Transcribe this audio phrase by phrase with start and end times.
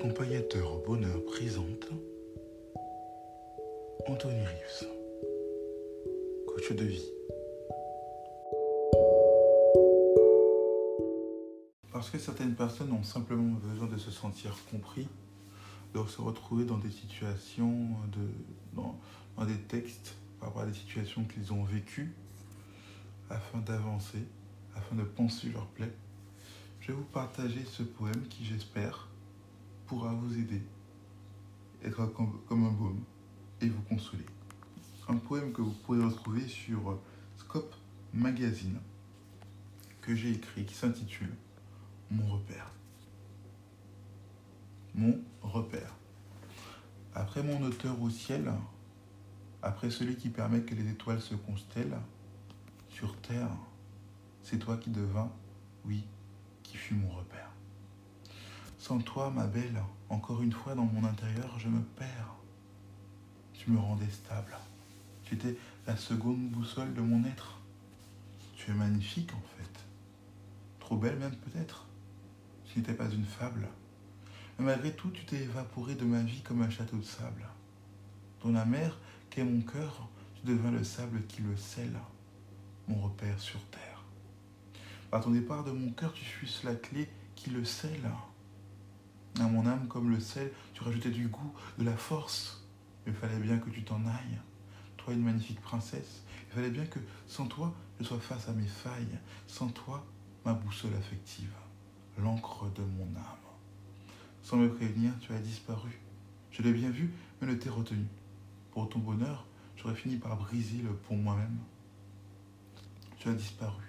[0.00, 1.90] Accompagnateur au bonheur présente
[4.06, 4.88] Anthony Rives,
[6.46, 7.04] coach de vie.
[11.92, 15.06] Parce que certaines personnes ont simplement besoin de se sentir compris,
[15.92, 18.26] de se retrouver dans des situations, de,
[18.72, 22.14] dans, des textes par rapport à des situations qu'ils ont vécues,
[23.28, 24.24] afin d'avancer,
[24.74, 25.92] afin de penser leur plaie.
[26.80, 29.10] Je vais vous partager ce poème qui, j'espère,
[29.90, 30.62] pourra vous aider,
[31.84, 33.02] être comme, un baume
[33.60, 34.26] et vous consoler.
[35.08, 36.98] Un poème que vous pourrez retrouver sur
[37.36, 37.74] Scope
[38.14, 38.78] Magazine,
[40.00, 41.32] que j'ai écrit, qui s'intitule
[42.10, 42.70] Mon repère.
[44.94, 45.94] Mon repère.
[47.14, 48.52] Après mon auteur au ciel,
[49.62, 51.98] après celui qui permet que les étoiles se constellent,
[52.88, 53.50] sur terre,
[54.42, 55.30] c'est toi qui devins,
[55.84, 56.04] oui,
[56.62, 57.49] qui fut mon repère.
[58.80, 62.34] Sans toi, ma belle, encore une fois dans mon intérieur, je me perds.
[63.52, 64.56] Tu me rendais stable.
[65.22, 67.60] Tu étais la seconde boussole de mon être.
[68.56, 69.84] Tu es magnifique en fait.
[70.78, 71.84] Trop belle même peut-être.
[72.64, 73.68] Tu n'étais pas une fable.
[74.58, 77.46] Mais malgré tout, tu t'es évaporé de ma vie comme un château de sable.
[78.42, 78.96] Dans la mer
[79.28, 82.00] qu'est mon cœur, tu devins le sable qui le scelle,
[82.88, 84.02] mon repère sur terre.
[85.10, 88.10] Par ton départ de mon cœur, tu fusses la clé qui le scelle.
[89.40, 92.62] À mon âme, comme le sel, tu rajoutais du goût, de la force.
[93.06, 94.38] Il fallait bien que tu t'en ailles.
[94.98, 98.66] Toi, une magnifique princesse, il fallait bien que, sans toi, je sois face à mes
[98.66, 99.18] failles.
[99.46, 100.04] Sans toi,
[100.44, 101.54] ma boussole affective,
[102.18, 103.48] l'encre de mon âme.
[104.42, 105.98] Sans me prévenir, tu as disparu.
[106.50, 108.04] Je l'ai bien vu, mais ne t'ai retenu.
[108.72, 111.56] Pour ton bonheur, j'aurais fini par briser le pont moi-même.
[113.16, 113.84] Tu as disparu.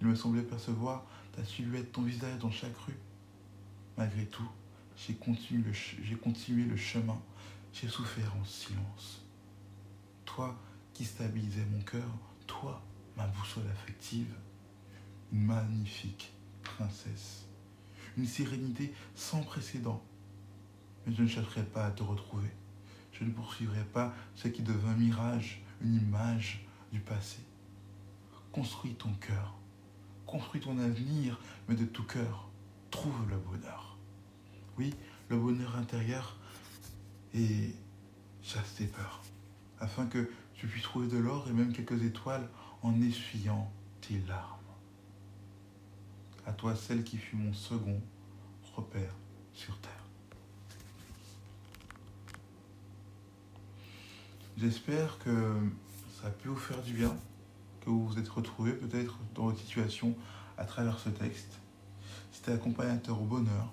[0.00, 1.04] Il me semblait percevoir
[1.36, 2.98] ta silhouette, ton visage dans chaque rue.
[3.98, 4.48] Malgré tout,
[5.06, 5.62] j'ai continué,
[6.64, 7.20] le, chemin,
[7.72, 9.22] j'ai souffert en silence.
[10.24, 10.58] Toi
[10.92, 12.08] qui stabilisais mon cœur,
[12.46, 12.82] toi,
[13.16, 14.34] ma boussole affective,
[15.32, 16.32] une magnifique
[16.62, 17.46] princesse,
[18.16, 20.02] une sérénité sans précédent.
[21.06, 22.50] Mais je ne chercherai pas à te retrouver.
[23.12, 27.38] Je ne poursuivrai pas ce qui devint mirage, une image du passé.
[28.50, 29.54] Construis ton cœur,
[30.26, 31.38] construis ton avenir,
[31.68, 32.48] mais de tout cœur,
[32.90, 33.87] trouve le bonheur.
[34.78, 34.94] Oui,
[35.28, 36.36] le bonheur intérieur
[37.34, 37.74] et
[38.42, 39.22] chasse tes peurs,
[39.80, 42.48] afin que tu puisses trouver de l'or et même quelques étoiles
[42.82, 44.56] en essuyant tes larmes.
[46.46, 48.00] À toi, celle qui fut mon second
[48.76, 49.14] repère
[49.52, 49.92] sur terre.
[54.56, 55.56] J'espère que
[56.20, 57.16] ça a pu vous faire du bien,
[57.80, 60.16] que vous vous êtes retrouvés peut-être dans votre situation
[60.56, 61.58] à travers ce texte.
[62.30, 63.72] C'était accompagnateur au bonheur